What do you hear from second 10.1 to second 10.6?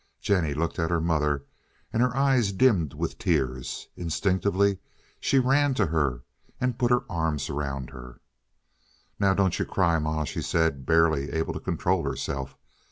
she